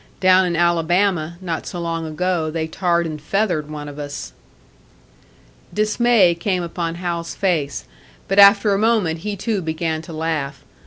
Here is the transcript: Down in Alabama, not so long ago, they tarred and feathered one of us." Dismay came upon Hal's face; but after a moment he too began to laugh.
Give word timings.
Down 0.19 0.47
in 0.47 0.55
Alabama, 0.55 1.37
not 1.41 1.67
so 1.67 1.79
long 1.79 2.07
ago, 2.07 2.49
they 2.49 2.65
tarred 2.65 3.05
and 3.05 3.21
feathered 3.21 3.69
one 3.69 3.87
of 3.87 3.99
us." 3.99 4.33
Dismay 5.71 6.33
came 6.33 6.63
upon 6.63 6.95
Hal's 6.95 7.35
face; 7.35 7.85
but 8.27 8.39
after 8.39 8.73
a 8.73 8.79
moment 8.79 9.19
he 9.19 9.35
too 9.35 9.61
began 9.61 10.01
to 10.01 10.11
laugh. 10.11 10.63